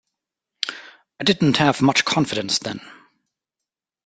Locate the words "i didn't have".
1.19-1.83